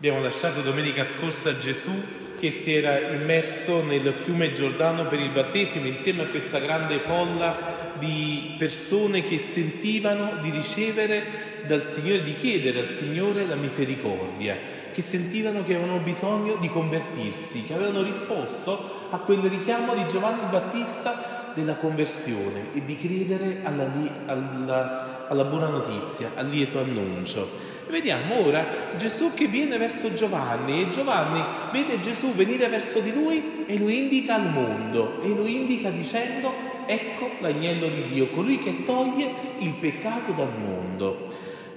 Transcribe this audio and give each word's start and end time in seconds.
Abbiamo 0.00 0.22
lasciato 0.22 0.62
domenica 0.62 1.04
scorsa 1.04 1.58
Gesù 1.58 1.92
che 2.38 2.50
si 2.50 2.74
era 2.74 3.12
immerso 3.12 3.84
nel 3.84 4.14
fiume 4.14 4.50
Giordano 4.50 5.06
per 5.06 5.20
il 5.20 5.28
battesimo 5.28 5.84
insieme 5.84 6.22
a 6.22 6.28
questa 6.28 6.58
grande 6.58 7.00
folla 7.00 7.92
di 7.98 8.54
persone 8.56 9.22
che 9.22 9.36
sentivano 9.36 10.38
di 10.40 10.48
ricevere 10.48 11.64
dal 11.66 11.84
Signore, 11.84 12.22
di 12.22 12.32
chiedere 12.32 12.80
al 12.80 12.88
Signore 12.88 13.44
la 13.44 13.56
misericordia, 13.56 14.56
che 14.90 15.02
sentivano 15.02 15.62
che 15.62 15.74
avevano 15.74 16.00
bisogno 16.00 16.56
di 16.58 16.70
convertirsi, 16.70 17.64
che 17.64 17.74
avevano 17.74 18.00
risposto 18.00 19.08
a 19.10 19.18
quel 19.18 19.42
richiamo 19.50 19.94
di 19.94 20.06
Giovanni 20.06 20.48
Battista 20.48 21.52
della 21.54 21.74
conversione 21.74 22.72
e 22.72 22.82
di 22.86 22.96
credere 22.96 23.60
alla, 23.64 23.86
alla, 24.24 25.26
alla 25.28 25.44
buona 25.44 25.68
notizia, 25.68 26.30
al 26.36 26.48
lieto 26.48 26.78
annuncio. 26.78 27.69
Vediamo 27.90 28.46
ora 28.46 28.92
Gesù 28.96 29.34
che 29.34 29.46
viene 29.46 29.76
verso 29.76 30.14
Giovanni 30.14 30.82
e 30.82 30.88
Giovanni 30.90 31.44
vede 31.72 31.98
Gesù 31.98 32.32
venire 32.34 32.68
verso 32.68 33.00
di 33.00 33.12
lui 33.12 33.64
e 33.66 33.78
lo 33.78 33.88
indica 33.88 34.36
al 34.36 34.48
mondo 34.48 35.20
e 35.22 35.28
lo 35.28 35.44
indica 35.44 35.90
dicendo 35.90 36.52
ecco 36.86 37.30
l'agnello 37.40 37.88
di 37.88 38.04
Dio, 38.06 38.30
colui 38.30 38.58
che 38.58 38.82
toglie 38.84 39.30
il 39.58 39.72
peccato 39.72 40.32
dal 40.32 40.56
mondo. 40.56 41.28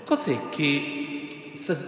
Cos'è 0.04 0.38
che 0.50 1.03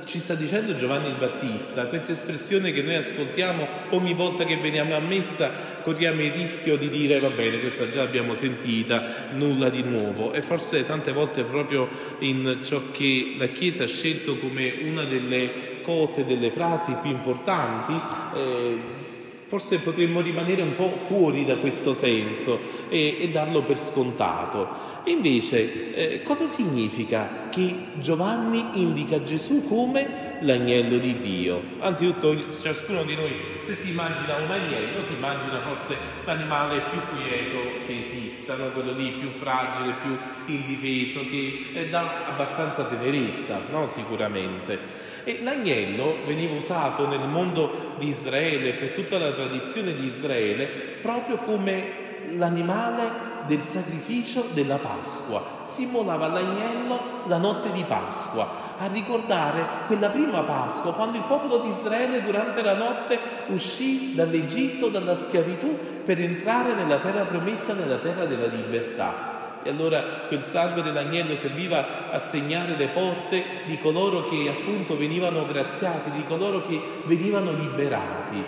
ci 0.05 0.19
sta 0.19 0.35
dicendo 0.35 0.75
Giovanni 0.75 1.07
il 1.07 1.15
Battista, 1.15 1.87
questa 1.87 2.11
espressione 2.11 2.71
che 2.71 2.81
noi 2.81 2.95
ascoltiamo 2.95 3.67
ogni 3.91 4.13
volta 4.13 4.43
che 4.43 4.57
veniamo 4.57 4.95
a 4.95 4.99
messa, 4.99 5.51
corriamo 5.81 6.21
il 6.21 6.31
rischio 6.31 6.77
di 6.77 6.89
dire 6.89 7.19
va 7.19 7.29
bene, 7.29 7.59
questa 7.59 7.89
già 7.89 8.03
l'abbiamo 8.03 8.33
sentita, 8.33 9.29
nulla 9.33 9.69
di 9.69 9.81
nuovo 9.81 10.33
e 10.33 10.41
forse 10.41 10.85
tante 10.85 11.11
volte 11.11 11.43
proprio 11.43 11.87
in 12.19 12.59
ciò 12.61 12.91
che 12.91 13.35
la 13.37 13.47
Chiesa 13.47 13.83
ha 13.83 13.87
scelto 13.87 14.37
come 14.37 14.75
una 14.83 15.03
delle 15.03 15.81
cose, 15.81 16.25
delle 16.25 16.51
frasi 16.51 16.95
più 17.01 17.09
importanti. 17.09 17.93
Eh, 18.35 19.03
Forse 19.47 19.77
potremmo 19.77 20.21
rimanere 20.21 20.63
un 20.63 20.73
po' 20.73 20.97
fuori 20.97 21.45
da 21.45 21.57
questo 21.57 21.93
senso 21.93 22.59
e, 22.89 23.17
e 23.19 23.29
darlo 23.29 23.61
per 23.61 23.79
scontato. 23.79 24.93
invece, 25.05 25.93
eh, 25.93 26.23
cosa 26.23 26.47
significa 26.47 27.47
che 27.51 27.75
Giovanni 27.99 28.81
indica 28.81 29.21
Gesù 29.21 29.67
come 29.67 30.39
l'agnello 30.41 30.97
di 30.97 31.19
Dio? 31.19 31.61
Anzitutto, 31.79 32.51
ciascuno 32.51 33.03
di 33.03 33.15
noi, 33.15 33.33
se 33.61 33.75
si 33.75 33.91
immagina 33.91 34.37
un 34.37 34.49
agnello, 34.49 34.99
si 35.01 35.13
immagina 35.13 35.61
forse 35.61 35.95
l'animale 36.25 36.81
più 36.89 36.99
quieto 37.15 37.85
che 37.85 37.99
esista, 37.99 38.55
no? 38.55 38.71
quello 38.71 38.93
lì 38.93 39.11
più 39.11 39.29
fragile, 39.29 39.93
più 40.01 40.17
indifeso, 40.47 41.19
che 41.29 41.67
eh, 41.73 41.89
dà 41.89 42.09
abbastanza 42.29 42.85
tenerezza, 42.85 43.61
no? 43.69 43.85
sicuramente. 43.85 45.13
E 45.25 45.39
l'agnello 45.41 46.17
veniva 46.25 46.53
usato 46.53 47.07
nel 47.07 47.27
mondo 47.27 47.95
di 47.97 48.07
Israele, 48.07 48.75
per 48.75 48.91
tutta 48.91 49.17
la 49.17 49.33
tradizione 49.33 49.95
di 49.95 50.05
Israele, 50.05 50.67
proprio 51.01 51.37
come 51.37 52.03
l'animale 52.35 53.33
del 53.47 53.63
sacrificio 53.63 54.45
della 54.53 54.77
Pasqua. 54.77 55.41
Simulava 55.63 56.27
l'agnello 56.27 57.23
la 57.25 57.37
notte 57.37 57.71
di 57.71 57.83
Pasqua, 57.83 58.47
a 58.77 58.87
ricordare 58.87 59.65
quella 59.87 60.09
prima 60.09 60.41
Pasqua, 60.41 60.93
quando 60.93 61.17
il 61.17 61.23
popolo 61.23 61.57
di 61.57 61.69
Israele 61.69 62.21
durante 62.21 62.61
la 62.61 62.75
notte 62.75 63.17
uscì 63.47 64.13
dall'Egitto, 64.13 64.89
dalla 64.89 65.15
schiavitù, 65.15 66.03
per 66.05 66.19
entrare 66.19 66.75
nella 66.75 66.99
terra 66.99 67.23
promessa, 67.23 67.73
nella 67.73 67.97
terra 67.97 68.25
della 68.25 68.45
libertà. 68.45 69.34
E 69.65 69.69
allora 69.71 70.25
quel 70.27 70.43
sangue 70.43 70.83
dell'agnello 70.83 71.33
serviva 71.33 72.11
a 72.11 72.19
segnare 72.19 72.77
le 72.77 72.87
porte 72.89 73.43
di 73.65 73.79
coloro 73.79 74.29
che 74.29 74.47
appunto 74.47 74.95
venivano 74.95 75.43
graziati, 75.47 76.11
di 76.11 76.23
coloro 76.23 76.61
che 76.61 76.79
venivano 77.05 77.51
liberati. 77.51 78.43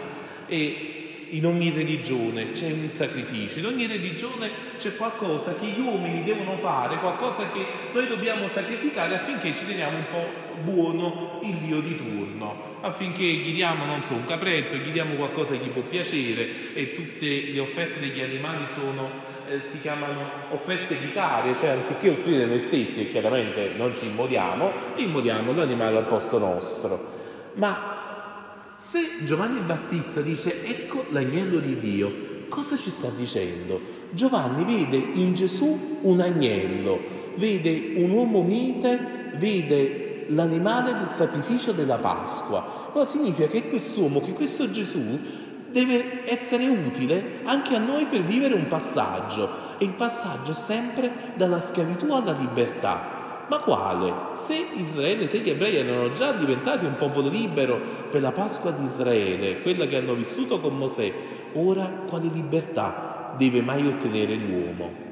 E 0.46 0.98
in 1.30 1.44
ogni 1.48 1.72
religione 1.72 2.52
c'è 2.52 2.72
un 2.72 2.92
sacrificio, 2.92 3.58
in 3.58 3.66
ogni 3.66 3.88
religione 3.88 4.52
c'è 4.78 4.96
qualcosa 4.96 5.56
che 5.56 5.66
gli 5.66 5.80
uomini 5.80 6.22
devono 6.22 6.56
fare, 6.56 7.00
qualcosa 7.00 7.50
che 7.52 7.66
noi 7.94 8.06
dobbiamo 8.06 8.48
sacrificare 8.48 9.16
affinché 9.16 9.56
ci 9.56 9.66
teniamo 9.66 9.98
un 9.98 10.06
po' 10.12 10.46
buono 10.62 11.40
il 11.42 11.56
Dio 11.56 11.80
di 11.80 11.96
turno, 11.96 12.78
affinché 12.82 13.24
gli 13.24 13.54
diamo, 13.54 13.86
non 13.86 14.04
so, 14.04 14.14
un 14.14 14.26
capretto, 14.26 14.76
gli 14.76 14.92
diamo 14.92 15.16
qualcosa 15.16 15.58
che 15.58 15.66
gli 15.66 15.70
può 15.70 15.82
piacere 15.82 16.76
e 16.76 16.92
tutte 16.92 17.26
le 17.26 17.60
offerte 17.60 18.00
degli 18.00 18.22
animali 18.22 18.68
sono 18.68 19.27
eh, 19.48 19.60
si 19.60 19.80
chiamano 19.80 20.22
offerte 20.52 20.96
vicarie, 20.96 21.56
cioè 21.56 21.70
anziché 21.70 22.10
offrire 22.10 22.46
noi 22.46 22.60
stessi, 22.60 23.02
e 23.02 23.10
chiaramente 23.10 23.74
non 23.76 23.96
ci 23.96 24.06
immodiamo, 24.06 24.72
immodiamo 24.96 25.54
l'animale 25.54 25.98
al 25.98 26.06
posto 26.06 26.38
nostro. 26.38 27.16
Ma 27.54 28.68
se 28.70 29.24
Giovanni 29.24 29.60
Battista 29.62 30.22
dice 30.22 30.64
ecco 30.66 31.06
l'agnello 31.10 31.60
di 31.60 31.80
Dio, 31.80 32.14
cosa 32.50 32.76
ci 32.76 32.90
sta 32.90 33.10
dicendo? 33.10 33.96
Giovanni 34.12 34.64
vede 34.64 34.98
in 34.98 35.34
Gesù 35.34 36.00
un 36.02 36.20
agnello, 36.20 37.00
vede 37.36 37.94
un 37.96 38.12
uomo 38.12 38.44
mite, 38.44 39.32
vede 39.36 40.26
l'animale 40.30 40.94
del 40.94 41.08
sacrificio 41.08 41.72
della 41.72 41.98
Pasqua. 41.98 42.90
Cosa 42.92 43.06
significa 43.06 43.48
che 43.48 43.70
quest'uomo, 43.70 44.22
che 44.22 44.34
questo 44.34 44.70
Gesù 44.70 45.46
deve 45.72 46.30
essere 46.30 46.68
utile 46.68 47.40
anche 47.44 47.76
a 47.76 47.80
noi 47.80 48.06
per 48.06 48.24
vivere 48.24 48.56
un 48.56 48.68
passaggio 48.68 49.76
e 49.78 49.86
il 49.86 49.94
passaggio 49.94 50.52
è 50.52 50.56
sempre 50.56 51.12
dalla 51.36 51.60
schiavitù 51.60 52.12
alla 52.12 52.32
libertà. 52.32 53.46
Ma 53.50 53.60
quale? 53.60 54.14
Se 54.34 54.56
Israele, 54.76 55.26
se 55.26 55.40
gli 55.40 55.50
ebrei 55.50 55.76
erano 55.76 56.12
già 56.12 56.34
diventati 56.34 56.84
un 56.84 56.96
popolo 56.98 57.30
libero 57.30 57.80
per 58.10 58.22
la 58.22 58.34
Pasqua 58.34 58.72
di 58.72 58.84
Israele, 58.84 59.62
quella 59.62 59.86
che 59.86 59.96
hanno 59.96 60.16
vissuto 60.16 60.60
con 60.60 60.78
Mosè, 60.78 61.12
ora 61.54 61.86
quale 62.08 62.28
libertà 62.28 63.34
deve 63.38 63.62
mai 63.62 63.88
ottenere 63.88 64.36
l'uomo? 64.36 65.06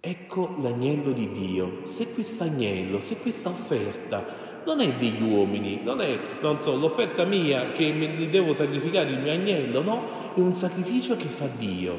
Ecco 0.00 0.54
l'agnello 0.60 1.10
di 1.10 1.32
Dio. 1.32 1.80
Se 1.82 2.12
questo 2.12 2.44
agnello, 2.44 3.00
se 3.00 3.18
questa 3.18 3.48
offerta 3.48 4.47
non 4.68 4.80
è 4.80 4.92
degli 4.96 5.22
uomini, 5.22 5.80
non 5.82 6.02
è, 6.02 6.18
non 6.42 6.58
so, 6.58 6.76
l'offerta 6.76 7.24
mia 7.24 7.72
che 7.72 7.90
mi 7.90 8.28
devo 8.28 8.52
sacrificare 8.52 9.08
il 9.08 9.18
mio 9.18 9.32
agnello, 9.32 9.82
no, 9.82 10.08
è 10.34 10.40
un 10.40 10.52
sacrificio 10.52 11.16
che 11.16 11.26
fa 11.26 11.48
Dio 11.56 11.98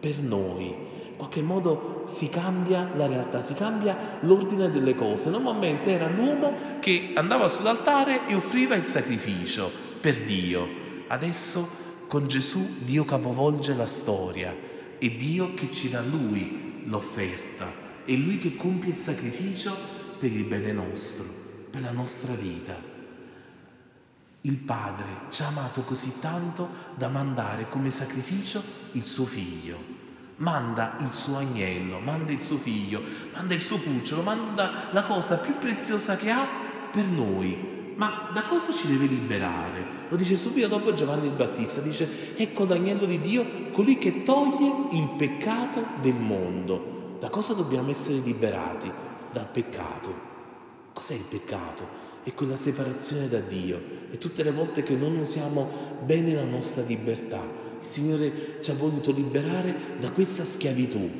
per 0.00 0.18
noi. 0.18 0.66
In 0.66 1.16
qualche 1.16 1.40
modo 1.40 2.02
si 2.04 2.28
cambia 2.28 2.90
la 2.94 3.06
realtà, 3.06 3.40
si 3.40 3.54
cambia 3.54 4.18
l'ordine 4.20 4.70
delle 4.70 4.94
cose. 4.94 5.30
Normalmente 5.30 5.92
era 5.92 6.06
l'uomo 6.06 6.52
che 6.80 7.12
andava 7.14 7.48
sull'altare 7.48 8.26
e 8.26 8.34
offriva 8.34 8.74
il 8.74 8.84
sacrificio 8.84 9.70
per 9.98 10.22
Dio. 10.24 10.68
Adesso 11.06 11.66
con 12.06 12.26
Gesù 12.26 12.80
Dio 12.84 13.04
capovolge 13.04 13.74
la 13.74 13.86
storia. 13.86 14.54
È 14.98 15.08
Dio 15.08 15.54
che 15.54 15.70
ci 15.70 15.88
dà 15.88 16.02
Lui 16.02 16.82
l'offerta, 16.84 17.72
è 18.04 18.12
Lui 18.12 18.36
che 18.36 18.56
compie 18.56 18.90
il 18.90 18.96
sacrificio 18.96 19.74
per 20.18 20.30
il 20.30 20.44
bene 20.44 20.72
nostro 20.72 21.43
per 21.74 21.82
la 21.82 21.90
nostra 21.90 22.34
vita. 22.34 22.72
Il 24.42 24.56
Padre 24.58 25.22
ci 25.30 25.42
ha 25.42 25.48
amato 25.48 25.80
così 25.80 26.20
tanto 26.20 26.68
da 26.94 27.08
mandare 27.08 27.68
come 27.68 27.90
sacrificio 27.90 28.62
il 28.92 29.04
suo 29.04 29.24
figlio. 29.24 30.02
Manda 30.36 30.96
il 31.00 31.12
suo 31.12 31.38
agnello, 31.38 31.98
manda 31.98 32.30
il 32.30 32.40
suo 32.40 32.58
figlio, 32.58 33.02
manda 33.32 33.54
il 33.54 33.60
suo 33.60 33.80
cucciolo, 33.80 34.22
manda 34.22 34.88
la 34.92 35.02
cosa 35.02 35.38
più 35.38 35.58
preziosa 35.58 36.14
che 36.14 36.30
ha 36.30 36.46
per 36.92 37.06
noi. 37.06 37.92
Ma 37.96 38.30
da 38.32 38.42
cosa 38.42 38.72
ci 38.72 38.86
deve 38.86 39.06
liberare? 39.06 40.06
Lo 40.10 40.14
dice 40.14 40.36
subito 40.36 40.68
dopo 40.68 40.92
Giovanni 40.92 41.26
il 41.26 41.32
Battista, 41.32 41.80
dice, 41.80 42.36
ecco 42.36 42.66
l'agnello 42.66 43.04
di 43.04 43.20
Dio, 43.20 43.70
colui 43.72 43.98
che 43.98 44.22
toglie 44.22 44.90
il 44.92 45.08
peccato 45.16 45.84
del 46.00 46.14
mondo. 46.14 47.16
Da 47.18 47.28
cosa 47.28 47.52
dobbiamo 47.52 47.90
essere 47.90 48.18
liberati? 48.18 48.92
Dal 49.32 49.48
peccato. 49.48 50.33
Cos'è 50.94 51.14
il 51.14 51.24
peccato? 51.28 52.02
È 52.22 52.32
quella 52.34 52.54
separazione 52.54 53.28
da 53.28 53.40
Dio. 53.40 53.80
E 54.12 54.16
tutte 54.16 54.44
le 54.44 54.52
volte 54.52 54.84
che 54.84 54.94
non 54.94 55.16
usiamo 55.16 55.68
bene 56.04 56.34
la 56.34 56.44
nostra 56.44 56.84
libertà, 56.84 57.42
il 57.80 57.86
Signore 57.86 58.58
ci 58.60 58.70
ha 58.70 58.74
voluto 58.74 59.10
liberare 59.10 59.74
da 59.98 60.12
questa 60.12 60.44
schiavitù. 60.44 61.10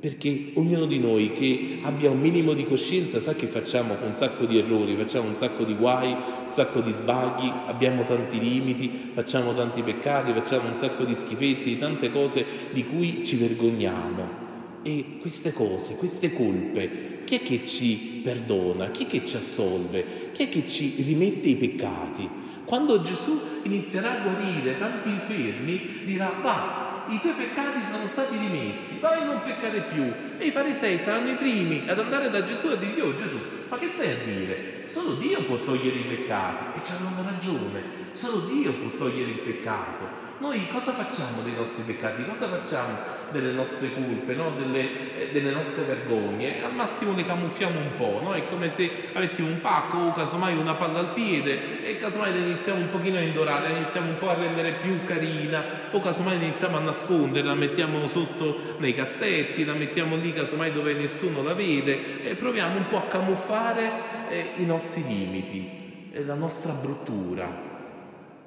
Perché 0.00 0.50
ognuno 0.54 0.86
di 0.86 0.98
noi 0.98 1.32
che 1.34 1.78
abbia 1.82 2.10
un 2.10 2.18
minimo 2.18 2.52
di 2.52 2.64
coscienza 2.64 3.20
sa 3.20 3.34
che 3.34 3.46
facciamo 3.46 3.94
un 4.04 4.14
sacco 4.16 4.44
di 4.44 4.58
errori, 4.58 4.96
facciamo 4.96 5.28
un 5.28 5.36
sacco 5.36 5.62
di 5.62 5.76
guai, 5.76 6.10
un 6.10 6.50
sacco 6.52 6.80
di 6.80 6.90
sbagli, 6.90 7.50
abbiamo 7.66 8.02
tanti 8.02 8.40
limiti, 8.40 9.10
facciamo 9.12 9.54
tanti 9.54 9.82
peccati, 9.82 10.32
facciamo 10.32 10.68
un 10.68 10.76
sacco 10.76 11.04
di 11.04 11.14
schifezze, 11.14 11.68
di 11.68 11.78
tante 11.78 12.10
cose 12.10 12.44
di 12.72 12.84
cui 12.84 13.24
ci 13.24 13.36
vergogniamo. 13.36 14.44
E 14.82 15.16
queste 15.20 15.52
cose, 15.52 15.94
queste 15.94 16.32
colpe, 16.32 17.15
chi 17.26 17.38
è 17.38 17.42
che 17.42 17.66
ci 17.66 18.20
perdona? 18.22 18.90
Chi 18.90 19.04
è 19.04 19.06
che 19.08 19.26
ci 19.26 19.36
assolve? 19.36 20.30
Chi 20.32 20.44
è 20.44 20.48
che 20.48 20.68
ci 20.68 21.02
rimette 21.02 21.48
i 21.48 21.56
peccati? 21.56 22.30
Quando 22.64 23.02
Gesù 23.02 23.38
inizierà 23.64 24.12
a 24.12 24.22
guarire 24.22 24.78
tanti 24.78 25.08
infermi, 25.08 26.02
dirà, 26.04 26.32
va, 26.40 27.04
i 27.08 27.18
tuoi 27.18 27.32
peccati 27.32 27.84
sono 27.84 28.06
stati 28.06 28.36
rimessi, 28.36 28.98
vai 29.00 29.22
a 29.22 29.24
non 29.24 29.42
peccare 29.42 29.82
più. 29.82 30.04
E 30.38 30.46
i 30.46 30.52
farisei 30.52 30.98
saranno 30.98 31.30
i 31.30 31.34
primi 31.34 31.82
ad 31.88 31.98
andare 31.98 32.30
da 32.30 32.44
Gesù 32.44 32.68
e 32.68 32.78
dirgli, 32.78 33.00
oh 33.00 33.16
Gesù, 33.16 33.38
Ma 33.68 33.76
che 33.78 33.88
stai 33.88 34.12
a 34.12 34.16
dire? 34.24 34.82
Solo 34.84 35.14
Dio 35.14 35.42
può 35.42 35.58
togliere 35.64 35.98
i 35.98 36.04
peccati. 36.04 36.78
E 36.78 36.84
ci 36.84 36.92
hanno 36.92 37.10
ragione, 37.24 37.82
solo 38.12 38.46
Dio 38.46 38.72
può 38.72 38.90
togliere 38.96 39.32
il 39.32 39.40
peccato. 39.40 40.24
Noi 40.38 40.68
cosa 40.68 40.92
facciamo 40.92 41.42
dei 41.42 41.54
nostri 41.54 41.82
peccati? 41.82 42.24
Cosa 42.24 42.46
facciamo 42.46 43.15
delle 43.30 43.52
nostre 43.52 43.92
colpe, 43.92 44.34
no? 44.34 44.50
delle, 44.50 45.18
eh, 45.18 45.32
delle, 45.32 45.50
nostre 45.50 45.84
vergogne? 45.84 46.62
Al 46.64 46.74
massimo 46.74 47.14
le 47.14 47.24
camuffiamo 47.24 47.78
un 47.78 47.94
po', 47.96 48.20
no? 48.22 48.32
È 48.32 48.46
come 48.46 48.68
se 48.68 48.90
avessimo 49.12 49.48
un 49.48 49.60
pacco 49.60 49.96
o 49.96 50.10
casomai 50.12 50.56
una 50.56 50.74
palla 50.74 51.00
al 51.00 51.12
piede 51.12 51.86
e 51.86 51.96
casomai 51.96 52.30
la 52.30 52.44
iniziamo 52.44 52.80
un 52.80 52.88
pochino 52.88 53.18
a 53.18 53.20
indorare, 53.20 53.68
la 53.68 53.78
iniziamo 53.78 54.08
un 54.08 54.18
po' 54.18 54.28
a 54.28 54.34
rendere 54.34 54.74
più 54.74 55.02
carina 55.04 55.88
o 55.90 55.98
casomai 55.98 56.36
iniziamo 56.36 56.76
a 56.76 56.80
nascondere, 56.80 57.46
la 57.46 57.54
mettiamo 57.54 58.06
sotto 58.06 58.76
nei 58.78 58.92
cassetti, 58.92 59.64
la 59.64 59.74
mettiamo 59.74 60.16
lì 60.16 60.32
casomai 60.32 60.72
dove 60.72 60.94
nessuno 60.94 61.42
la 61.42 61.54
vede 61.54 62.22
e 62.22 62.34
proviamo 62.34 62.76
un 62.76 62.86
po' 62.86 62.98
a 62.98 63.06
camuffare 63.06 63.90
eh, 64.28 64.50
i 64.56 64.64
nostri 64.64 65.04
limiti, 65.06 66.10
la 66.24 66.34
nostra 66.34 66.72
bruttura. 66.72 67.64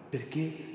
Perché? 0.09 0.67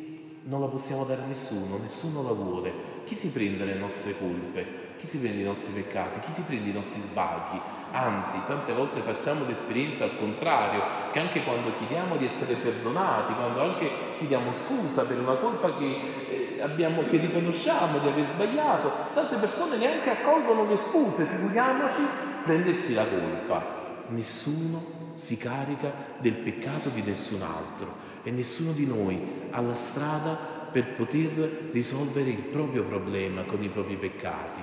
non 0.44 0.60
la 0.60 0.66
possiamo 0.66 1.04
dare 1.04 1.22
a 1.22 1.26
nessuno, 1.26 1.78
nessuno 1.78 2.22
la 2.22 2.32
vuole. 2.32 2.72
Chi 3.04 3.14
si 3.14 3.28
prende 3.28 3.64
le 3.64 3.74
nostre 3.74 4.16
colpe? 4.18 4.82
Chi 4.98 5.06
si 5.06 5.18
prende 5.18 5.42
i 5.42 5.44
nostri 5.44 5.72
peccati? 5.72 6.20
Chi 6.20 6.32
si 6.32 6.40
prende 6.42 6.70
i 6.70 6.72
nostri 6.72 7.00
sbagli? 7.00 7.60
Anzi, 7.92 8.38
tante 8.46 8.72
volte 8.72 9.02
facciamo 9.02 9.44
l'esperienza 9.44 10.04
al 10.04 10.16
contrario, 10.18 10.82
che 11.12 11.20
anche 11.20 11.44
quando 11.44 11.74
chiediamo 11.76 12.16
di 12.16 12.24
essere 12.24 12.54
perdonati, 12.54 13.34
quando 13.34 13.60
anche 13.60 13.90
chiediamo 14.16 14.52
scusa 14.52 15.04
per 15.04 15.20
una 15.20 15.34
colpa 15.34 15.76
che, 15.76 16.56
eh, 16.56 16.60
abbiamo, 16.60 17.02
che 17.02 17.18
riconosciamo 17.18 17.98
di 17.98 18.08
aver 18.08 18.24
sbagliato, 18.24 18.90
tante 19.14 19.36
persone 19.36 19.76
neanche 19.76 20.10
accolgono 20.10 20.64
le 20.64 20.76
scuse, 20.76 21.24
figuriamoci 21.24 22.00
prendersi 22.42 22.94
la 22.94 23.04
colpa. 23.04 23.82
Nessuno 24.08 24.82
si 25.14 25.36
carica 25.36 25.92
del 26.18 26.36
peccato 26.36 26.88
di 26.88 27.02
nessun 27.02 27.42
altro 27.42 28.12
e 28.24 28.30
nessuno 28.30 28.72
di 28.72 28.86
noi 28.86 29.48
ha 29.50 29.60
la 29.60 29.74
strada 29.74 30.53
per 30.74 30.92
poter 30.92 31.68
risolvere 31.70 32.30
il 32.30 32.42
proprio 32.42 32.82
problema 32.82 33.44
con 33.44 33.62
i 33.62 33.68
propri 33.68 33.94
peccati. 33.94 34.60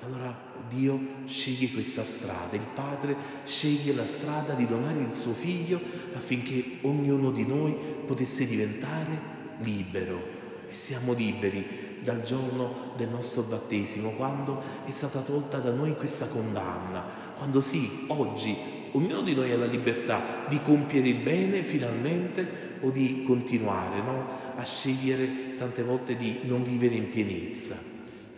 Allora 0.00 0.34
Dio 0.66 0.98
sceglie 1.26 1.70
questa 1.70 2.02
strada, 2.02 2.56
il 2.56 2.64
Padre 2.72 3.14
sceglie 3.44 3.92
la 3.92 4.06
strada 4.06 4.54
di 4.54 4.64
donare 4.64 5.00
il 5.00 5.12
suo 5.12 5.34
figlio 5.34 5.78
affinché 6.14 6.78
ognuno 6.80 7.30
di 7.30 7.44
noi 7.44 7.76
potesse 8.06 8.46
diventare 8.46 9.20
libero. 9.58 10.38
E 10.70 10.74
siamo 10.74 11.12
liberi 11.12 11.98
dal 12.00 12.22
giorno 12.22 12.94
del 12.96 13.10
nostro 13.10 13.42
battesimo, 13.42 14.12
quando 14.12 14.62
è 14.86 14.90
stata 14.90 15.20
tolta 15.20 15.58
da 15.58 15.72
noi 15.72 15.94
questa 15.94 16.26
condanna, 16.28 17.04
quando 17.36 17.60
sì, 17.60 18.06
oggi 18.06 18.56
ognuno 18.92 19.22
di 19.22 19.34
noi 19.34 19.52
ha 19.52 19.56
la 19.56 19.66
libertà 19.66 20.44
di 20.48 20.60
compiere 20.60 21.08
il 21.08 21.22
bene 21.22 21.64
finalmente 21.64 22.78
o 22.80 22.90
di 22.90 23.22
continuare 23.26 24.00
no? 24.02 24.26
a 24.56 24.64
scegliere 24.64 25.54
tante 25.56 25.82
volte 25.82 26.16
di 26.16 26.40
non 26.42 26.62
vivere 26.62 26.94
in 26.94 27.08
pienezza. 27.08 27.78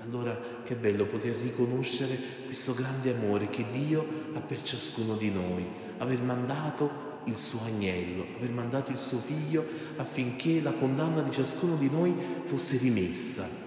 Allora 0.02 0.38
che 0.64 0.74
bello 0.74 1.06
poter 1.06 1.36
riconoscere 1.36 2.18
questo 2.46 2.74
grande 2.74 3.14
amore 3.14 3.48
che 3.48 3.66
Dio 3.70 4.04
ha 4.34 4.40
per 4.40 4.60
ciascuno 4.62 5.14
di 5.14 5.30
noi, 5.30 5.64
aver 5.98 6.20
mandato 6.20 7.10
il 7.24 7.38
suo 7.38 7.60
agnello, 7.64 8.26
aver 8.36 8.50
mandato 8.50 8.90
il 8.90 8.98
suo 8.98 9.18
figlio 9.18 9.64
affinché 9.96 10.60
la 10.60 10.72
condanna 10.72 11.20
di 11.20 11.30
ciascuno 11.30 11.76
di 11.76 11.88
noi 11.88 12.12
fosse 12.44 12.78
rimessa. 12.78 13.61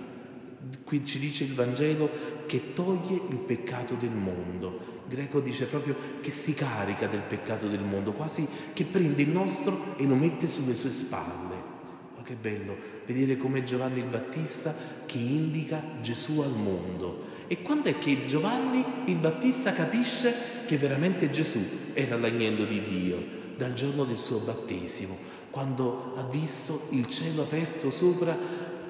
Qui 0.83 1.05
ci 1.05 1.19
dice 1.19 1.43
il 1.43 1.53
Vangelo 1.53 2.09
che 2.45 2.73
toglie 2.73 3.21
il 3.29 3.37
peccato 3.37 3.95
del 3.95 4.11
mondo. 4.11 4.79
Il 5.07 5.15
greco 5.15 5.39
dice 5.39 5.65
proprio 5.65 5.95
che 6.21 6.31
si 6.31 6.53
carica 6.53 7.07
del 7.07 7.21
peccato 7.21 7.67
del 7.67 7.83
mondo, 7.83 8.13
quasi 8.13 8.47
che 8.73 8.85
prende 8.85 9.21
il 9.21 9.29
nostro 9.29 9.95
e 9.97 10.05
lo 10.05 10.15
mette 10.15 10.47
sulle 10.47 10.73
sue 10.73 10.91
spalle. 10.91 11.55
Ma 12.15 12.23
che 12.23 12.35
bello 12.35 12.75
vedere 13.05 13.37
come 13.37 13.63
Giovanni 13.63 13.99
il 13.99 14.05
Battista 14.05 14.75
che 15.05 15.17
indica 15.17 15.81
Gesù 16.01 16.39
al 16.39 16.55
mondo. 16.55 17.33
E 17.47 17.61
quando 17.61 17.89
è 17.89 17.99
che 17.99 18.25
Giovanni 18.25 18.83
il 19.05 19.17
Battista 19.17 19.71
capisce 19.71 20.33
che 20.65 20.77
veramente 20.77 21.29
Gesù 21.29 21.63
era 21.93 22.17
l'agnello 22.17 22.65
di 22.65 22.83
Dio? 22.83 23.43
Dal 23.55 23.73
giorno 23.73 24.03
del 24.03 24.17
suo 24.17 24.39
battesimo, 24.39 25.17
quando 25.49 26.13
ha 26.15 26.23
visto 26.23 26.87
il 26.89 27.07
cielo 27.07 27.43
aperto 27.43 27.89
sopra 27.89 28.37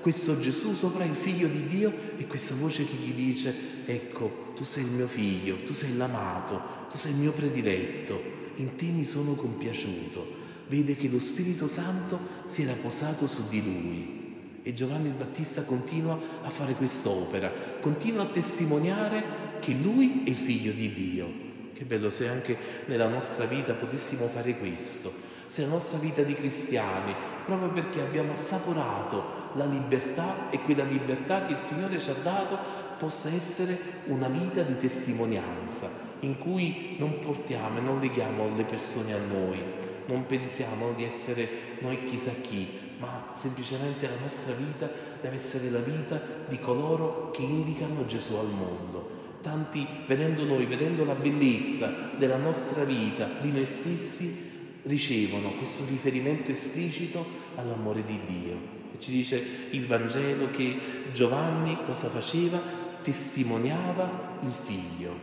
questo 0.06 0.38
Gesù 0.38 0.76
sopra 0.76 1.04
il 1.04 1.16
figlio 1.16 1.48
di 1.48 1.66
Dio 1.66 1.92
e 2.18 2.28
questa 2.28 2.54
voce 2.54 2.86
che 2.86 2.94
gli 2.94 3.12
dice, 3.12 3.52
ecco, 3.88 4.52
tu 4.56 4.64
sei 4.64 4.84
il 4.84 4.92
mio 4.92 5.08
figlio, 5.08 5.64
tu 5.64 5.74
sei 5.74 5.98
l'amato, 5.98 6.62
tu 6.92 6.96
sei 6.96 7.10
il 7.10 7.18
mio 7.18 7.32
prediletto, 7.32 8.22
in 8.58 8.76
te 8.76 8.86
mi 8.86 9.04
sono 9.04 9.34
compiaciuto. 9.34 10.28
Vede 10.68 10.96
che 10.96 11.08
lo 11.08 11.18
Spirito 11.18 11.66
Santo 11.66 12.20
si 12.46 12.62
era 12.62 12.74
posato 12.74 13.26
su 13.26 13.48
di 13.48 13.64
lui. 13.64 14.36
E 14.62 14.76
Giovanni 14.76 15.08
il 15.08 15.16
Battista 15.16 15.64
continua 15.64 16.20
a 16.44 16.52
fare 16.52 16.76
quest'opera, 16.76 17.52
continua 17.82 18.22
a 18.22 18.30
testimoniare 18.30 19.58
che 19.60 19.74
lui 19.74 20.22
è 20.24 20.30
il 20.30 20.36
figlio 20.36 20.72
di 20.72 20.94
Dio. 20.94 21.34
Che 21.74 21.84
bello 21.84 22.12
se 22.12 22.28
anche 22.28 22.56
nella 22.86 23.08
nostra 23.08 23.46
vita 23.46 23.74
potessimo 23.74 24.28
fare 24.28 24.56
questo, 24.60 25.12
se 25.48 25.64
la 25.64 25.70
nostra 25.70 25.98
vita 25.98 26.22
di 26.22 26.36
cristiani, 26.36 27.12
proprio 27.44 27.70
perché 27.70 28.02
abbiamo 28.02 28.34
assaporato 28.34 29.45
la 29.56 29.66
libertà 29.66 30.50
e 30.50 30.62
quella 30.62 30.84
libertà 30.84 31.46
che 31.46 31.54
il 31.54 31.60
Signore 31.60 32.00
ci 32.00 32.10
ha 32.10 32.16
dato 32.22 32.58
possa 32.98 33.30
essere 33.30 33.78
una 34.06 34.28
vita 34.28 34.62
di 34.62 34.78
testimonianza 34.78 35.90
in 36.22 36.38
cui 36.38 36.96
non 36.98 37.20
portiamo 37.20 37.78
e 37.78 37.82
non 37.82 38.00
leghiamo 38.00 38.56
le 38.56 38.64
persone 38.64 39.14
a 39.14 39.20
noi, 39.20 39.62
non 40.08 40.26
pensiamo 40.26 40.94
di 40.94 41.04
essere 41.04 41.48
noi 41.80 42.04
chissà 42.06 42.32
chi, 42.42 42.68
ma 42.98 43.28
semplicemente 43.32 44.08
la 44.08 44.20
nostra 44.20 44.54
vita 44.54 44.90
deve 45.22 45.36
essere 45.36 45.70
la 45.70 45.80
vita 45.80 46.22
di 46.48 46.58
coloro 46.60 47.32
che 47.32 47.42
indicano 47.42 48.06
Gesù 48.06 48.36
al 48.36 48.50
mondo. 48.50 49.24
Tanti, 49.42 49.86
vedendo 50.08 50.44
noi, 50.44 50.66
vedendo 50.66 51.04
la 51.06 51.14
bellezza 51.14 52.10
della 52.18 52.38
nostra 52.38 52.84
vita, 52.84 53.30
di 53.42 53.52
noi 53.52 53.66
stessi, 53.66 54.80
ricevono 54.84 55.52
questo 55.52 55.84
riferimento 55.88 56.52
esplicito 56.52 57.26
all'amore 57.56 58.04
di 58.04 58.20
Dio. 58.26 58.84
Ci 59.00 59.12
dice 59.12 59.68
il 59.72 59.88
Vangelo 59.88 60.50
che 60.52 60.78
Giovanni 61.12 61.78
cosa 61.86 62.08
faceva? 62.08 62.60
Testimoniava 63.02 64.38
il 64.42 64.52
figlio. 64.52 65.14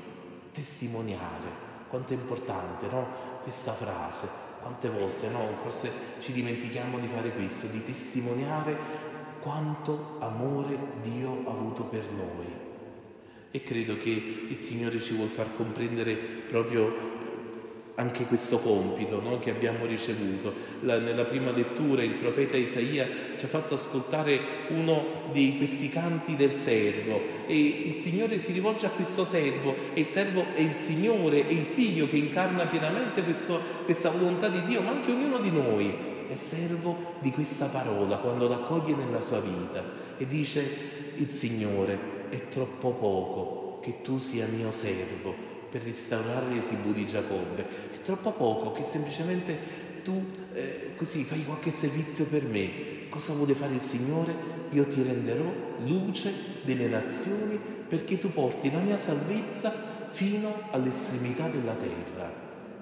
Testimoniare. 0.53 1.71
Quanto 1.89 2.13
è 2.13 2.17
importante, 2.17 2.87
no? 2.87 3.07
Questa 3.43 3.73
frase. 3.73 4.29
Quante 4.61 4.89
volte, 4.89 5.29
no? 5.29 5.57
Forse 5.57 5.91
ci 6.21 6.33
dimentichiamo 6.33 6.99
di 6.99 7.09
fare 7.09 7.33
questo, 7.33 7.67
di 7.67 7.83
testimoniare 7.85 9.11
quanto 9.41 10.17
amore 10.21 10.79
Dio 11.03 11.43
ha 11.47 11.51
avuto 11.51 11.83
per 11.85 12.05
noi. 12.11 12.47
E 13.51 13.63
credo 13.63 13.99
che 13.99 14.47
il 14.49 14.57
Signore 14.57 15.01
ci 15.01 15.15
vuol 15.15 15.29
far 15.29 15.55
comprendere 15.55 16.15
proprio 16.15 17.21
anche 17.97 18.25
questo 18.25 18.59
compito 18.59 19.21
no, 19.21 19.39
che 19.39 19.51
abbiamo 19.51 19.85
ricevuto. 19.85 20.53
La, 20.81 20.99
nella 20.99 21.25
prima 21.25 21.51
lettura 21.51 22.03
il 22.03 22.15
profeta 22.15 22.57
Isaia 22.57 23.07
ci 23.37 23.45
ha 23.45 23.49
fatto 23.49 23.75
ascoltare 23.75 24.41
uno 24.69 25.31
di 25.33 25.57
questi 25.57 25.89
canti 25.89 26.37
del 26.37 26.55
servo 26.55 27.21
e 27.47 27.57
il 27.57 27.95
Signore 27.95 28.39
si 28.39 28.53
rivolge 28.53 28.87
a 28.87 28.91
questo 28.91 29.25
servo 29.25 29.75
e 29.93 30.01
il 30.01 30.07
servo 30.07 30.47
è 30.55 30.61
il 30.61 30.75
Signore, 30.75 31.47
è 31.47 31.53
il 31.53 31.65
figlio 31.65 32.09
che 32.09 32.17
incarna 32.17 32.67
pienamente 32.67 33.23
questo, 33.23 33.61
questa 33.85 34.11
volontà 34.11 34.49
di 34.49 34.63
Dio, 34.65 34.81
ma 34.81 34.91
anche 34.91 35.11
ognuno 35.11 35.39
di 35.39 35.51
noi 35.51 36.11
è 36.29 36.35
servo 36.35 37.15
di 37.21 37.31
questa 37.31 37.67
parola 37.67 38.17
quando 38.17 38.49
l'accoglie 38.49 38.95
nella 38.95 39.21
sua 39.21 39.41
vita 39.41 39.85
e 40.17 40.27
dice 40.27 41.13
il 41.17 41.29
Signore 41.29 42.29
è 42.31 42.49
troppo 42.49 42.93
poco 42.93 43.81
che 43.83 44.01
tu 44.01 44.17
sia 44.17 44.47
mio 44.47 44.71
servo 44.71 45.52
per 45.73 45.83
restaurare 45.85 46.55
le 46.55 46.61
tribù 46.61 46.93
di 46.93 47.07
Giacobbe. 47.07 47.65
È 47.95 48.01
troppo 48.03 48.33
poco 48.33 48.73
che 48.73 48.83
semplicemente 48.83 49.57
tu 50.05 50.23
eh, 50.53 50.91
così 50.97 51.25
fai 51.25 51.43
qualche 51.47 51.71
servizio 51.71 52.27
per 52.27 52.45
me. 52.45 53.09
Cosa 53.09 53.33
vuole 53.33 53.55
fare 53.55 53.73
il 53.73 53.81
Signore? 53.81 54.35
Io 54.73 54.87
ti 54.87 55.03
renderò 55.03 55.51
luce 55.87 56.31
delle 56.63 56.89
nazioni 56.89 57.59
perché 57.89 58.19
tu 58.19 58.31
porti 58.31 58.71
la 58.71 58.81
mia 58.81 58.99
salvezza 58.99 59.73
fino 60.11 60.69
all'estremità 60.73 61.49
della 61.49 61.75
terra. 61.75 62.31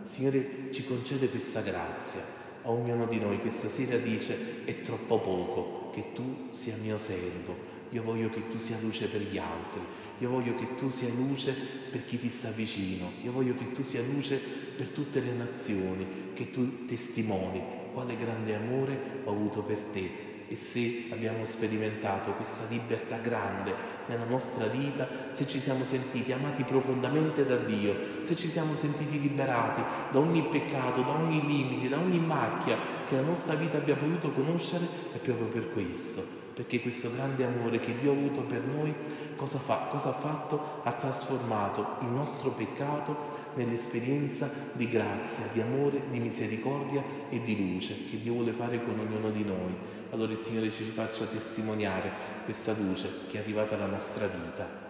Signore 0.02 0.70
ci 0.72 0.84
concede 0.84 1.28
questa 1.28 1.60
grazia. 1.60 2.20
A 2.62 2.70
ognuno 2.70 3.06
di 3.06 3.20
noi 3.20 3.38
questa 3.38 3.68
sera 3.68 3.98
dice 3.98 4.64
è 4.64 4.80
troppo 4.82 5.20
poco 5.20 5.90
che 5.92 6.12
tu 6.12 6.48
sia 6.50 6.74
mio 6.82 6.98
servo 6.98 7.69
io 7.90 8.02
voglio 8.02 8.28
che 8.28 8.48
tu 8.48 8.56
sia 8.56 8.78
luce 8.80 9.06
per 9.08 9.20
gli 9.20 9.38
altri, 9.38 9.80
io 10.18 10.28
voglio 10.30 10.54
che 10.54 10.74
tu 10.76 10.88
sia 10.88 11.08
luce 11.14 11.54
per 11.90 12.04
chi 12.04 12.18
ti 12.18 12.28
sta 12.28 12.50
vicino, 12.50 13.10
io 13.22 13.32
voglio 13.32 13.54
che 13.54 13.72
tu 13.72 13.82
sia 13.82 14.02
luce 14.02 14.36
per 14.76 14.88
tutte 14.88 15.20
le 15.20 15.32
nazioni, 15.32 16.06
che 16.34 16.50
tu 16.50 16.84
testimoni 16.84 17.78
quale 17.92 18.16
grande 18.16 18.54
amore 18.54 19.22
ho 19.24 19.30
avuto 19.30 19.62
per 19.62 19.78
te. 19.92 20.28
E 20.48 20.56
se 20.56 21.06
abbiamo 21.10 21.44
sperimentato 21.44 22.32
questa 22.32 22.64
libertà 22.68 23.18
grande 23.18 23.72
nella 24.06 24.24
nostra 24.24 24.66
vita, 24.66 25.06
se 25.30 25.46
ci 25.46 25.60
siamo 25.60 25.84
sentiti 25.84 26.32
amati 26.32 26.64
profondamente 26.64 27.46
da 27.46 27.56
Dio, 27.56 27.94
se 28.22 28.34
ci 28.34 28.48
siamo 28.48 28.74
sentiti 28.74 29.20
liberati 29.20 29.80
da 30.10 30.18
ogni 30.18 30.42
peccato, 30.42 31.02
da 31.02 31.10
ogni 31.10 31.46
limite, 31.46 31.88
da 31.88 31.98
ogni 31.98 32.18
macchia 32.18 32.76
che 33.06 33.14
la 33.14 33.22
nostra 33.22 33.54
vita 33.54 33.76
abbia 33.76 33.94
potuto 33.94 34.32
conoscere, 34.32 34.88
è 35.12 35.18
proprio 35.18 35.46
per 35.46 35.72
questo, 35.72 36.49
perché 36.60 36.82
questo 36.82 37.10
grande 37.14 37.42
amore 37.46 37.80
che 37.80 37.96
Dio 37.96 38.10
ha 38.10 38.14
avuto 38.14 38.42
per 38.42 38.60
noi, 38.60 38.94
cosa, 39.34 39.56
fa? 39.56 39.86
cosa 39.88 40.10
ha 40.10 40.12
fatto? 40.12 40.82
Ha 40.82 40.92
trasformato 40.92 41.96
il 42.02 42.08
nostro 42.08 42.50
peccato 42.50 43.38
nell'esperienza 43.54 44.52
di 44.72 44.86
grazia, 44.86 45.46
di 45.54 45.62
amore, 45.62 46.02
di 46.10 46.18
misericordia 46.18 47.02
e 47.30 47.40
di 47.40 47.56
luce 47.72 47.96
che 48.10 48.20
Dio 48.20 48.34
vuole 48.34 48.52
fare 48.52 48.84
con 48.84 48.98
ognuno 48.98 49.30
di 49.30 49.42
noi. 49.42 49.74
Allora 50.10 50.32
il 50.32 50.36
Signore 50.36 50.70
ci 50.70 50.84
faccia 50.84 51.24
testimoniare 51.24 52.12
questa 52.44 52.74
luce 52.74 53.08
che 53.30 53.38
è 53.38 53.40
arrivata 53.40 53.76
alla 53.76 53.86
nostra 53.86 54.26
vita. 54.26 54.89